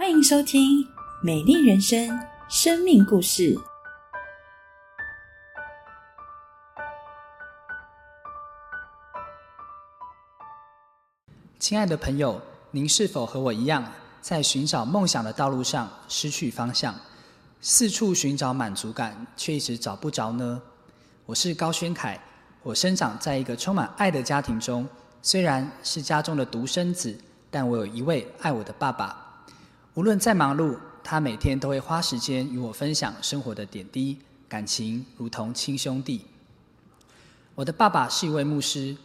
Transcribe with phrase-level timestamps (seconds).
[0.00, 0.82] 欢迎收听
[1.20, 2.08] 《美丽人生》
[2.48, 3.54] 生命故事。
[11.58, 12.40] 亲爱的朋友，
[12.70, 13.92] 您是否和我一样，
[14.22, 16.94] 在寻找梦想的道路上失去方向，
[17.60, 20.62] 四处寻找满足感，却一直找不着呢？
[21.26, 22.18] 我是高轩凯，
[22.62, 24.88] 我生长在一个充满爱的家庭中，
[25.20, 27.14] 虽然是家中的独生子，
[27.50, 29.26] 但我有一位爱我的爸爸。
[29.94, 34.16] 无论再忙碌，他每天都会花时间与我分享生活的点滴，
[34.48, 36.24] 感情如同亲兄弟。
[37.56, 38.96] 我的爸爸是一位牧师。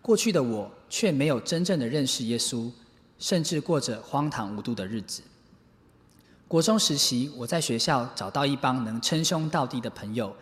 [0.00, 2.70] 过去的我却没有真正的认识耶稣，
[3.18, 5.20] 甚至过着荒唐无度的日子。
[6.46, 10.34] 国中时期，我在学校找到一帮能称兄道弟的朋友，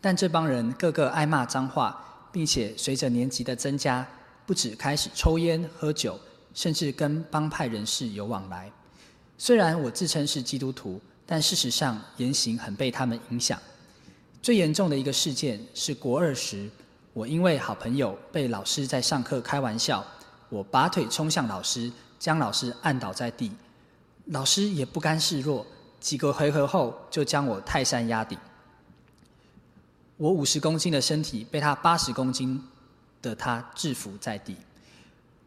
[0.00, 4.06] 但这帮人个个爱骂脏话，并且随着年纪的增加，
[4.44, 6.18] 不止开始抽烟喝酒，
[6.54, 8.72] 甚至跟帮派人士有往来。
[9.36, 13.60] 虽然我自称是基督徒，但事实上言行很被他们影响。
[14.40, 16.70] 最严重的一个事件是国二时。
[17.12, 20.04] 我因为好朋友被老师在上课开玩笑，
[20.48, 23.52] 我拔腿冲向老师，将老师按倒在地。
[24.26, 25.64] 老师也不甘示弱，
[26.00, 28.36] 几个回合后就将我泰山压顶。
[30.16, 32.60] 我五十公斤的身体被他八十公斤
[33.22, 34.56] 的他制服在地。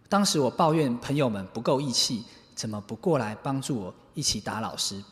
[0.09, 2.23] 当时我抱怨朋友们不够义气，
[2.55, 5.03] 怎么不过来帮助我一起打老师？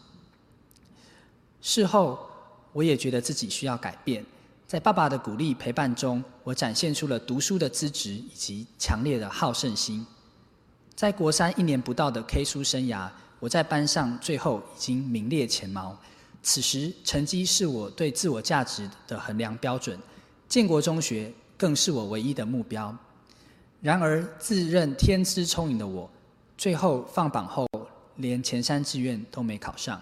[1.61, 2.19] 事后
[2.71, 4.25] 我也觉得自己需要改变。
[4.67, 10.05] 在爸爸的鼓励陪伴中，我展现出了读书的资质以及强烈的好胜心。
[10.95, 15.95] 在国三一年不到的 K 书生涯，我在班上最后已经名列前茅。
[16.41, 19.99] 此时，成绩是我对自我价值的衡量标准，
[20.47, 22.95] 建国中学更是我唯一的目标。
[23.81, 26.09] 然而，自认天资聪颖的我，
[26.57, 27.67] 最后放榜后
[28.15, 30.01] 连前三志愿都没考上。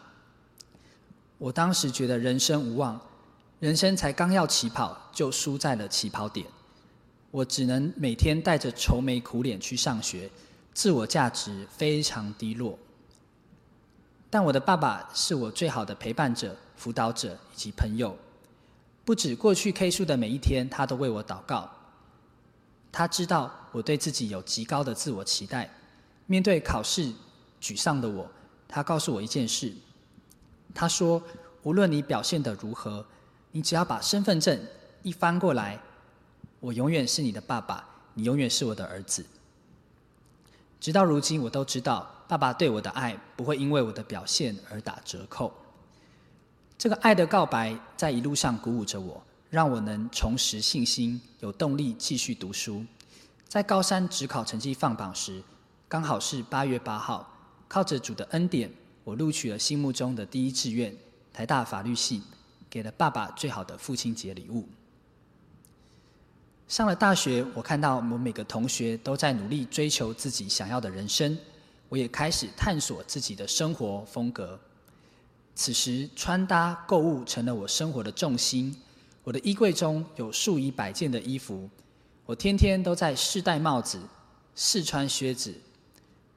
[1.38, 3.00] 我当时觉得人生无望。
[3.60, 6.46] 人生才刚要起跑，就输在了起跑点。
[7.32, 10.30] 我只能每天带着愁眉苦脸去上学，
[10.74, 12.78] 自我价值非常低落。
[14.30, 18.14] 但我的爸爸是我最好的陪伴者、辅导者以及朋友。
[19.06, 21.70] 不止过去 K 书的每一天，他都为我祷告。
[22.92, 25.70] 他知道我对自己有极高的自我期待。
[26.28, 27.12] 面对考试
[27.62, 28.32] 沮丧的我，
[28.70, 29.74] 他告诉我一件事。
[30.74, 31.22] 他说
[31.64, 33.06] ：“无论你表现得如何。”
[33.56, 34.60] 你只要把身份证
[35.04, 35.80] 一翻过来，
[36.60, 39.24] 我永远是你的爸爸，你永远是我的儿子。
[40.80, 45.54] 直到如今，我都知道爸爸对我的爱不会因为我的表现而打折扣。
[46.80, 52.84] 这个爱的告白在一路上鼓舞着我，让我能重拾信心，有动力继续读书。
[53.54, 55.40] 在高三职考成绩放榜时，
[55.88, 57.32] 刚好是八月八号，
[57.68, 58.68] 靠着主的恩典，
[59.04, 60.92] 我录取了心目中的第一志愿——
[61.32, 62.24] 台大法律系。
[62.68, 64.68] 给了爸爸最好的父亲节礼物。
[66.68, 71.38] 上了大学，我看到我们每个同学都在努力追求自己想要的人生，
[71.90, 74.60] 我也开始探索自己的生活风格。
[75.54, 78.76] 此时，穿搭购物成了我生活的重心。
[79.24, 81.70] 我的衣柜中有数以百件的衣服，
[82.26, 84.00] 我天天都在试戴帽子、
[84.56, 85.54] 试穿靴子，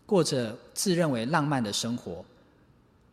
[0.05, 2.25] 过着自认为浪漫的生活。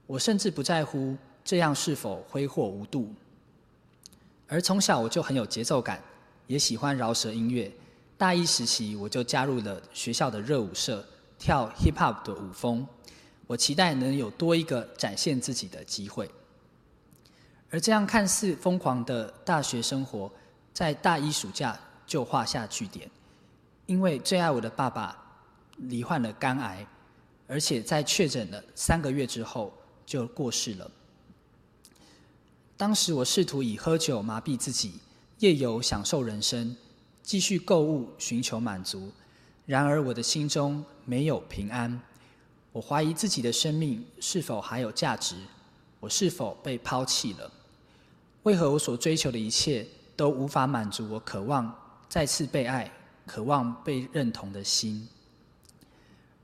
[0.07, 1.15] 我甚至不在乎。
[1.45, 3.13] 这样是否挥霍无度？
[4.47, 6.01] 而从小我就很有节奏感，
[6.47, 7.69] 也喜欢饶舌音乐。
[8.17, 11.05] 大一时期我就加入了学校的热舞社，
[11.37, 12.87] 跳 hip hop 的舞风。
[13.45, 16.31] 我期待能有多一个展现自己的机会。
[17.69, 20.31] 而这样看似疯狂的大学生活，
[20.73, 23.09] 在大一暑假就画下句点，
[23.85, 25.17] 因为最爱我的爸爸
[25.77, 26.85] 罹患了肝癌，
[27.47, 29.73] 而且在确诊了三个月之后
[30.05, 30.89] 就过世了。
[32.75, 34.99] 当时我试图以喝酒麻痹自己，
[35.39, 36.75] 夜游享受人生，
[37.21, 39.11] 继续购物寻求满足。
[39.65, 42.01] 然而我的心中没有平安，
[42.71, 45.35] 我怀疑自己的生命是否还有价值？
[45.99, 47.49] 我是否被抛弃了？
[48.43, 51.73] 为何我所追求的一切都无法满足我渴望
[52.13, 52.91] 再次被爱、
[53.25, 55.07] 渴望被认同的心？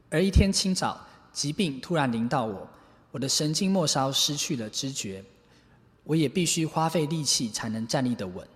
[0.10, 1.00] 而一天清早，
[1.31, 2.68] 疾病突然临到我，
[3.12, 5.24] 我的神经末梢失去了知觉。
[6.06, 8.48] 我也必须花费力气才能站立得稳。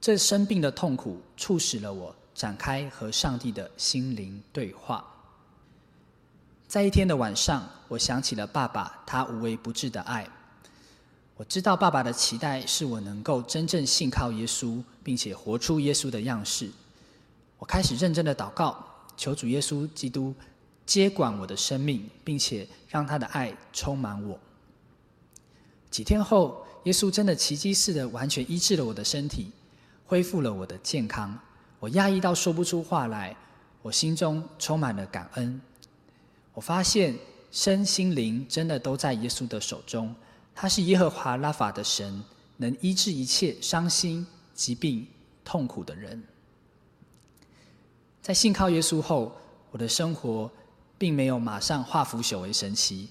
[0.00, 5.04] 这生病的痛苦促使了我展开和上帝的心灵对话。
[6.66, 10.26] 在一天的晚上，我想起了爸爸他无微不至的爱。
[11.36, 16.70] 我知道爸爸的期待是我能够真正信靠耶稣，并且活出耶稣的样式。
[17.58, 18.84] 我开始认真的祷告，
[19.16, 20.32] 求主耶稣基督
[20.86, 24.38] 接管我的生命，并且让他的爱充满我。
[25.90, 29.50] 几天后，耶稣真的奇迹似的完全医治了我的身体，
[30.06, 31.36] 恢复了我的健康。
[31.80, 33.36] 我压抑到说不出话来，
[33.82, 35.60] 我心中充满了感恩。
[36.52, 37.16] 我发现
[37.50, 40.14] 身心灵真的都在耶稣的手中，
[40.54, 42.22] 他是耶和华拉法的神，
[42.56, 45.06] 能医治一切伤心、疾病、
[45.44, 46.22] 痛苦的人。
[48.22, 49.36] 在信靠耶稣后，
[49.70, 50.50] 我的生活
[50.96, 53.08] 并没有马上化腐朽为神奇。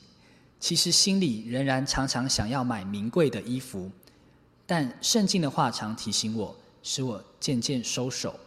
[0.59, 3.91] 其实心里仍然常常想要买名贵的衣服，
[4.65, 8.39] 但圣经的话常提醒我，使我渐渐收手。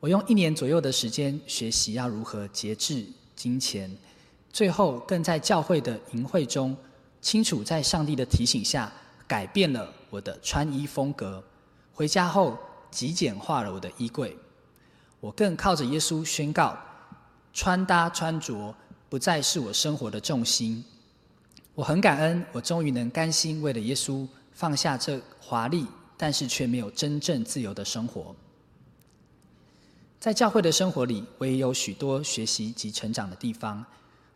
[0.00, 3.06] 我用一年左右的时间学习要如何节制
[3.36, 3.96] 金钱，
[4.52, 6.76] 最后更在教会的营会中，
[7.20, 8.92] 清楚在上帝的提醒下
[9.26, 11.42] 改变了我的穿衣风格。
[11.92, 12.58] 回家后
[12.90, 14.36] 极简化了我的衣柜，
[15.20, 16.78] 我更靠着耶稣宣告，
[17.52, 18.74] 穿搭穿着
[19.08, 20.84] 不再是我生活的重心。
[21.74, 25.86] 我很感恩，我终于能甘心为了耶稣放下这华丽，
[26.16, 28.34] 但是却没有真正自由的生活。
[30.20, 33.84] 在教会的生活里，我也有许多学习及成长的地方。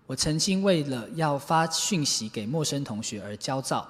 [0.07, 3.89] 我曾经为了要发讯息给陌生同学而焦躁，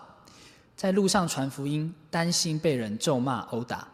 [0.77, 3.89] 在路上传福音，担心被人咒骂殴打。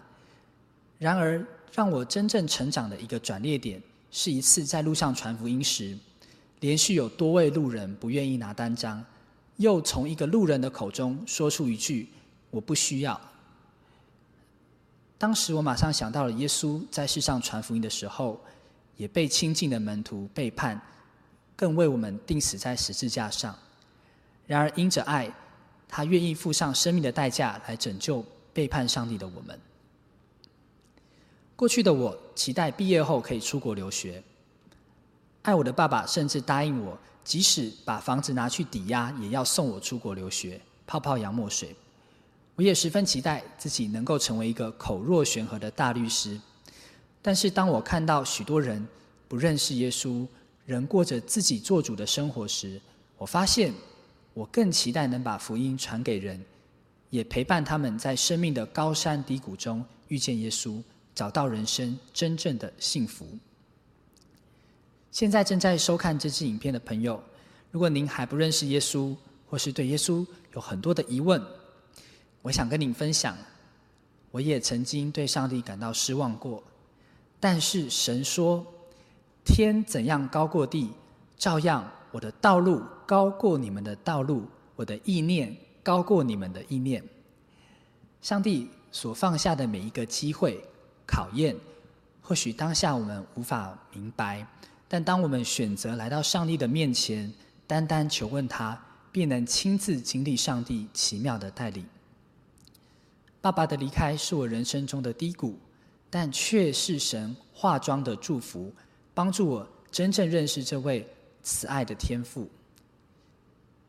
[0.99, 3.81] 然而，让我真正成长的一个转捩点，
[4.11, 5.97] 是一次在路上传福音时，
[6.61, 9.05] 连续有多位路人不愿意拿单张。
[9.57, 12.09] 又从一个路人的口中说出一句
[12.51, 13.21] ：“我不需要。”
[15.19, 18.41] 当时我马上想到了耶稣在世上传福音的时候，
[18.97, 20.81] 也被亲近的门徒背叛，
[21.59, 23.53] 更为我们钉死在十字架上。
[24.47, 25.29] 然而因着爱，
[25.89, 29.59] 他愿意付上生命的代价来拯救背叛上帝的我们。
[31.57, 34.23] 过去的我期待毕业后可以出国留学，
[35.43, 36.97] 爱我的爸爸甚至答应我。
[37.25, 41.77] 即使把房子拿去抵押，也要送我出国留学，泡泡洋墨水。
[42.55, 46.41] 我也十分期待自己能够成为一个口若悬河的大律师。
[47.21, 48.89] 但是，当我看到许多人
[49.29, 50.27] 不认识耶稣，
[50.69, 52.79] 人过着自己做主的生活时，
[53.17, 53.73] 我发现
[54.35, 56.39] 我更期待能把福音传给人，
[57.09, 60.83] 也陪伴他们在生命的高山低谷中遇见耶稣，
[61.15, 63.27] 找到人生真正的幸福。
[65.11, 67.19] 现在正在收看这支影片的朋友，
[67.71, 69.17] 如果您还不认识耶稣，
[69.49, 71.43] 或是对耶稣有很多的疑问，
[72.43, 73.35] 我想跟您分享，
[74.31, 76.63] 我也曾经对上帝感到失望过。
[77.41, 78.67] 但是神说
[79.49, 80.91] ：“天怎样高过地，
[81.37, 84.45] 照样我的道路高过你们的道路，
[84.77, 87.03] 我的意念高过你们的意念。”
[88.23, 90.63] 上帝所放下的每一个机会、
[91.07, 91.57] 考验，
[92.21, 94.47] 或许当下我们无法明白。
[94.87, 97.33] 但当我们选择来到上帝的面前，
[97.67, 98.79] 单单求问他，
[99.13, 101.85] 便能亲自经历上帝奇妙的带领。
[103.41, 105.59] 爸爸的离开是我人生中的低谷，
[106.11, 108.73] 但却是神化妆的祝福，
[109.19, 111.05] 帮助我真正认识这位
[111.43, 112.49] 慈爱的天父。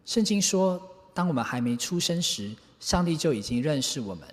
[0.03, 0.81] 圣经说，
[1.13, 4.27] 当我们还没出生时，上帝就已经认识我们，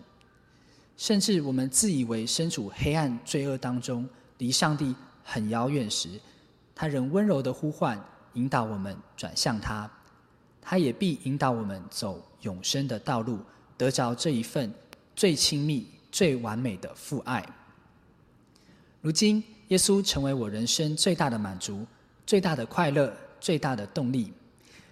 [0.96, 4.08] 甚至我们自以为身处黑暗罪恶当中，
[4.38, 6.08] 离上帝很遥远时。
[6.75, 8.02] 他仍温柔的呼唤，
[8.32, 9.90] 引导我们转向他。
[10.62, 13.40] 他也必引导我们走永生的道路，
[13.76, 14.73] 得着这一份
[15.14, 17.44] 最亲密、最完美的父爱。
[19.06, 21.86] 如今，耶稣成为我人生最大的满足、
[22.26, 24.32] 最大的快乐、最大的动力。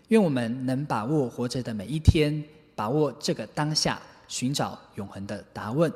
[0.06, 2.40] 愿我们能把握活着的每一天，
[2.76, 5.92] 把握这个当下，寻找永恒的答问。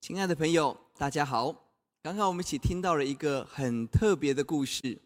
[0.00, 1.52] 亲爱的朋友，大家好。
[2.04, 4.96] 刚刚我们一起听到了一个很特别的故事。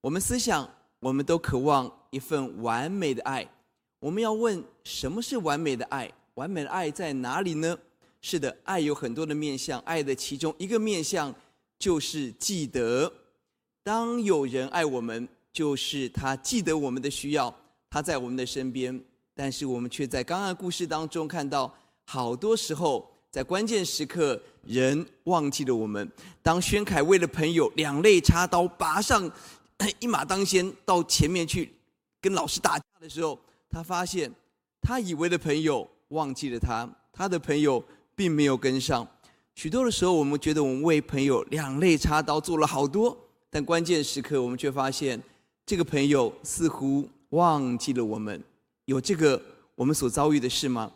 [0.00, 0.66] 我们思想，
[1.00, 3.46] 我们都渴望一份完美的爱。
[4.00, 6.10] 我们要问：什么是完美的爱？
[6.36, 7.78] 完美的爱在哪里呢？
[8.26, 11.32] 是的，爱有很多的面相，爱的其中一个面相
[11.78, 13.12] 就是记得。
[13.82, 17.54] 当有人爱我们，就是他记得我们的需要，
[17.90, 18.98] 他在我们的身边。
[19.34, 21.72] 但是我们却在刚刚的故事当中看到，
[22.06, 23.10] 好多时候。
[23.30, 26.10] 在关键时刻，人忘记了我们。
[26.40, 29.30] 当宣凯为了朋友两肋插刀，拔上
[30.00, 31.74] 一马当先到前面去
[32.22, 33.38] 跟老师打架的时候，
[33.68, 34.32] 他发现
[34.80, 39.06] 他以为的朋友忘记了他，他的朋友并没有跟上。
[39.54, 43.16] 许多的时候，我们觉得我们为朋友两肋插刀做了好多，
[43.50, 45.22] 但关键时刻，我们却发现
[45.64, 48.42] 这个朋友似乎忘记了我们。
[48.86, 49.40] 有这个
[49.74, 50.90] 我们所遭遇的事吗？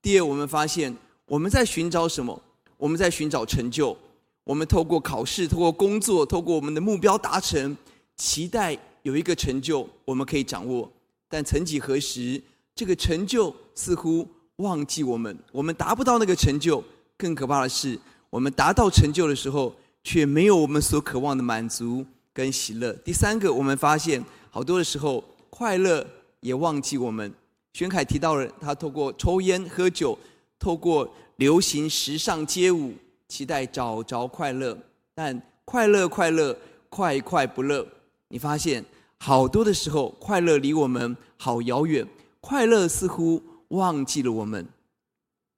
[0.00, 0.94] 第二，我们发现。
[1.26, 2.38] 我们在寻找什么？
[2.76, 3.96] 我们在寻找成就，
[4.44, 7.74] 我们透过考试、透过工作、透过我们的目标达成，
[8.16, 10.92] 期待有一个成就我们可以掌握。
[11.28, 12.42] 但曾几何时，
[12.74, 14.28] 这个成就似乎
[14.62, 16.82] 忘记我们，我们达不到那个成就。
[17.18, 17.98] 更可怕的是，
[18.30, 22.92] 我们达到成就的时候，却没有我们所渴望的满足跟喜乐。
[23.04, 26.06] 第三个，我们发现好多的时候，快乐
[26.40, 27.30] 也忘记我们。
[27.74, 30.18] 宣凯提到了，他透过抽烟喝酒，
[30.58, 32.94] 透过流行时尚街舞。
[33.28, 34.76] 期待找着快乐，
[35.14, 36.54] 但快乐快乐
[36.90, 37.86] 快快不乐。
[38.28, 38.84] 你发现
[39.16, 42.06] 好多的时候，快乐离我们好遥远，
[42.42, 44.66] 快乐似乎忘记了我们。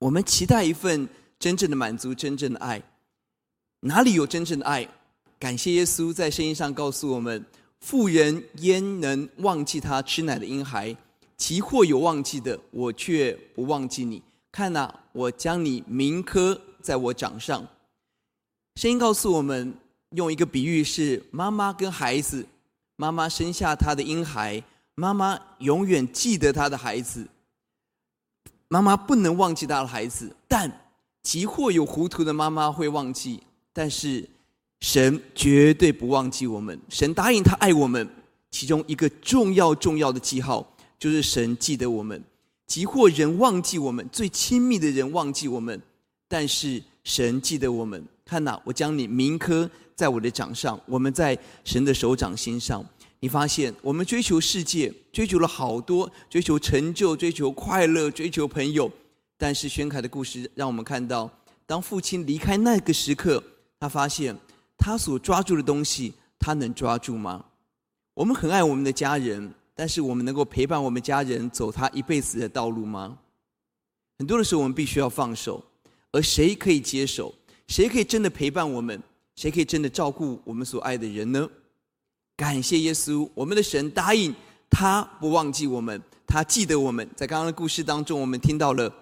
[0.00, 2.83] 我们期待一份真正的满足，真正的爱。
[3.80, 4.88] 哪里有真正的爱？
[5.38, 7.44] 感谢耶稣在圣经上告诉我们：
[7.80, 10.97] 富人焉能忘记他吃奶的婴孩？
[11.37, 14.23] 其或有忘记的，我却不忘记你。
[14.50, 16.61] 看呐，我将你铭刻。
[16.85, 17.66] 在我掌上，
[18.75, 19.75] 声音告诉我们，
[20.11, 22.47] 用一个比喻是妈妈跟孩子，
[22.97, 24.62] 妈妈生下她的婴孩，
[24.94, 27.26] 妈妈永远记得她的孩子，
[28.68, 30.71] 妈妈不能忘记她的孩子，但
[31.23, 33.42] 即或有糊涂的妈妈会忘记，
[33.73, 34.28] 但是
[34.80, 38.09] 神绝对不忘记我们，神答应他爱我们，
[38.50, 40.66] 其中一个重要重要的记号
[40.99, 42.23] 就是神记得我们，
[42.66, 45.80] 即或人忘记我们，最亲密的人忘记我们。
[46.28, 50.80] 但是神记得我们，看呐，我将你铭刻在我的掌上。
[50.87, 52.85] 我们在神的手掌心上。
[53.25, 58.93] 你发现，我们追求世界，追求了好多，追求成就，追求快乐，追求朋友。
[59.38, 61.31] 但是宣凯的故事让我们看到，
[61.64, 63.43] 当父亲离开那个时刻，
[63.81, 64.37] 他发现
[64.76, 67.43] 他所抓住的东西，他能抓住吗？
[68.12, 73.16] 我们很爱我们的家人，但是我们能够陪伴我们家人走他一辈子的道路吗？
[74.19, 75.64] 很多的时候，我们必须要放手。
[76.12, 77.35] 而谁可以接手？
[77.69, 79.02] 谁可以真的陪伴我们？
[79.35, 81.49] 谁可以真的照顾我们所爱的人呢？
[82.37, 84.35] 感谢耶稣，我们的神答应
[84.69, 87.09] 他不忘记我们，他记得我们。
[87.14, 88.93] 在刚刚的故事当中，我们听到了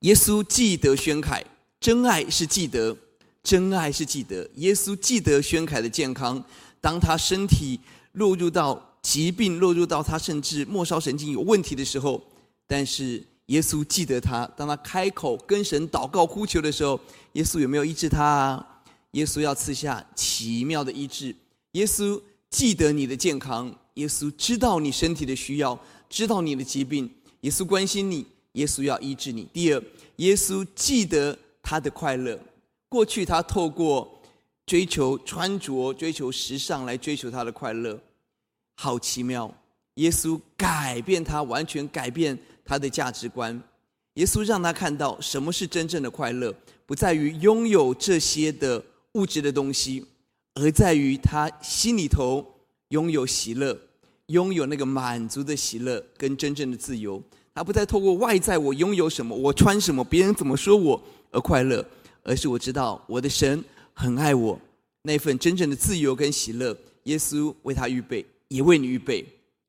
[0.00, 1.42] 耶稣记得宣凯，
[1.80, 2.96] 真爱是记得，
[3.42, 4.48] 真爱是记得。
[4.56, 6.44] 耶稣记得宣凯的健康，
[6.80, 7.80] 当他身体
[8.12, 12.22] 落入到疾病，落入到他甚至末梢神经有问题的时候，
[12.66, 13.22] 但是。
[13.46, 16.98] 耶稣记得他，当他开口跟神祷告呼求的时候，
[17.32, 18.66] 耶稣有没有医治他啊？
[19.10, 21.34] 耶稣要赐下奇妙的医治。
[21.72, 27.10] 耶稣记得你的健康，耶稣知道你身体的需要，知道你的疾病，
[27.40, 29.48] 耶稣关心你，耶稣要医治你。
[29.52, 29.82] 第二，
[30.16, 32.38] 耶稣记得他的快乐。
[32.88, 34.20] 过去他透过
[34.66, 37.98] 追求穿着、追求时尚来追求他的快乐，
[38.76, 39.54] 好奇妙。
[39.96, 42.38] 耶稣改变他，完全改变。
[42.64, 43.60] 他的价值观，
[44.14, 46.54] 耶稣让他看到什么是真正的快乐，
[46.86, 48.82] 不在于拥有这些的
[49.14, 50.06] 物质的东西，
[50.54, 52.46] 而在于他心里头
[52.88, 53.78] 拥有喜乐，
[54.26, 57.22] 拥有那个满足的喜乐跟真正的自由。
[57.54, 61.84] 他不再透过外在我拥有什么，我穿什么，别人怎么说我而快乐，
[62.22, 64.58] 而是我知道我的神很爱我，
[65.02, 69.24] 那份真正的自由跟喜乐，耶稣为他预备，也为你预备。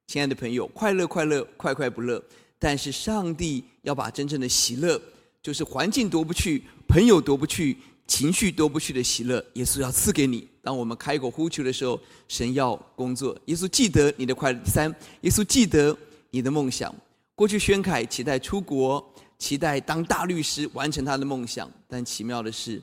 [0.08, 2.22] 亲爱的朋友，快乐快乐，快快不乐。
[2.60, 5.02] 但是上帝要把真正的喜乐，
[5.42, 10.48] 就是环境夺不去、朋友夺不去、情绪夺不去的喜乐，耶稣要赐给你。
[10.62, 13.38] 当我们开口呼求的时候，神要工作。
[13.46, 14.60] 耶稣记得你的快乐。
[14.60, 15.98] 第三，耶稣记得
[16.32, 16.94] 你的梦想。
[17.36, 19.04] 过去宣凯期待出国，
[19.38, 21.70] 期待当大律师，完成他的梦想。
[21.88, 22.82] 但奇妙的是，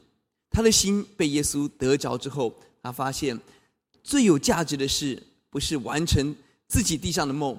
[0.51, 3.39] 他的心被耶稣得着之后，他发现
[4.03, 6.35] 最有价值的事，不是完成
[6.67, 7.59] 自己地上的梦。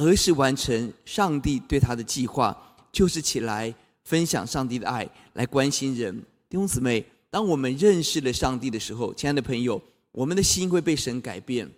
[0.00, 2.56] 而是完成上帝对他的计划，
[2.92, 3.74] 就是起来
[4.04, 6.22] 分享上帝的爱，来关心人。
[6.50, 9.80] 弟兄姊妹，当我们认识了上帝的时候，亲爱的朋友，
[10.12, 11.70] 我们的心会被神改变。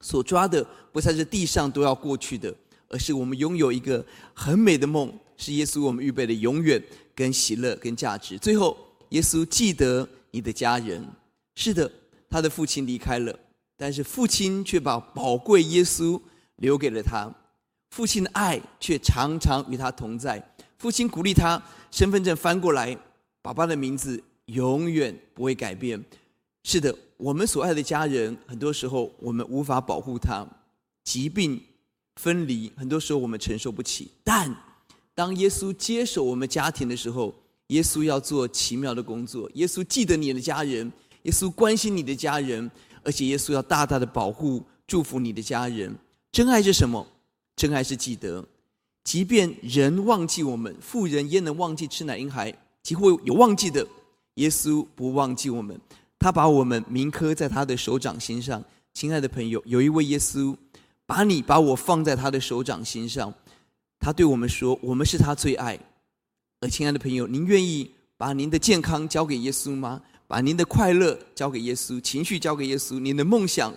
[0.00, 2.54] 所抓的不再是地上都要过去的，
[2.88, 6.82] 而是我们拥有一个很美的梦，是耶稣我们预备的永远
[7.14, 8.38] 跟喜乐跟价值。
[8.38, 8.74] 最后，
[9.10, 11.04] 耶稣记得你的家人。
[11.56, 11.90] 是的，
[12.30, 13.38] 他的父亲离开了，
[13.76, 16.18] 但是父亲却把宝贵耶稣
[16.56, 17.30] 留给了他。
[17.90, 20.42] 父亲的爱却常常与他同在。
[20.78, 21.60] 父亲鼓励他，
[21.90, 22.96] 身份证翻过来，
[23.48, 25.98] 爸爸的名字永远不会改变。
[26.64, 30.46] 是的，我们所爱的家人，很多时候我们无法保护他，
[31.02, 31.58] 疾病、
[32.16, 34.10] 分离，很多时候我们承受不起。
[34.22, 34.54] 但
[35.14, 37.34] 当耶稣接手我们家庭的时候，
[37.68, 39.50] 耶稣要做奇妙的工作。
[39.54, 42.70] 耶稣记得你的家人，耶稣关心你的家人，
[43.02, 45.96] 而且耶稣要大大的保护、祝福你的家人。
[46.30, 47.06] 真爱是什么？
[47.56, 48.46] 真爱是记得，
[49.04, 52.54] 即便人忘记我们，富人焉能忘记吃奶婴孩？
[52.88, 53.86] 几乎有忘记的，
[54.36, 55.78] 耶稣不忘记我们，
[56.18, 58.64] 他把我们铭刻在他的手掌心上。
[58.94, 60.56] 亲爱的朋友，有一位耶稣，
[61.04, 63.30] 把你把我放在他的手掌心上，
[64.00, 65.78] 他对我们说：“我们是他最爱。”
[66.60, 70.00] 而亲爱的朋友，您愿意把您的健康交给耶稣吗？
[70.26, 73.70] 把您的快乐交给耶稣，情绪交给耶稣，您的梦想、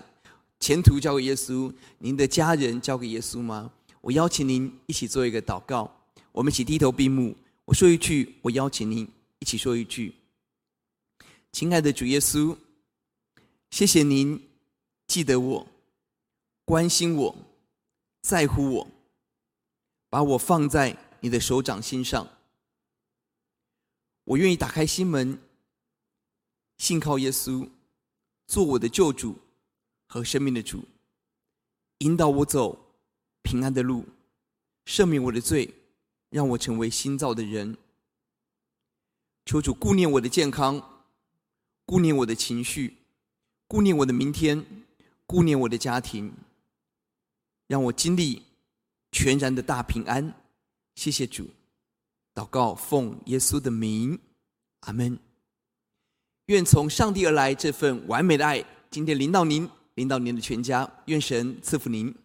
[0.62, 3.70] 前途交给耶稣，您的家人交给耶稣吗？
[4.00, 5.94] 我邀请您一起做一个祷告，
[6.32, 7.36] 我们一起低头闭目。
[7.66, 9.08] 我说一句，我邀请您
[9.40, 10.16] 一起说一句。
[11.52, 12.58] 亲爱的主耶稣，
[13.70, 14.50] 谢谢您
[15.08, 15.68] 记得我、
[16.66, 17.36] 关心我、
[18.22, 18.88] 在乎我，
[20.10, 22.28] 把我放在你的手掌心上。
[24.24, 25.40] 我愿意打开心门，
[26.78, 27.70] 信靠耶稣，
[28.48, 29.38] 做我的救主
[30.08, 30.84] 和生命的主，
[32.00, 32.96] 引导我走
[33.44, 34.06] 平安的路，
[34.86, 35.74] 赦免我的罪，
[36.32, 37.78] 让我成为新造的人。
[39.46, 40.88] 求主顾念我的健康。
[41.84, 42.96] 顾念我的情绪，
[43.68, 44.66] 顾念我的明天，
[45.26, 46.32] 顾念我的家庭，
[47.68, 48.44] 让我经历
[49.12, 50.34] 全然的大平安。
[50.96, 51.50] 谢谢主，
[52.34, 54.18] 祷告奉耶稣的名，
[54.82, 55.20] 阿门。
[56.46, 60.90] 愿从上帝而来这份完美的爱，今天临到您，临到您的全家。
[61.08, 62.16] 愿神赐福您。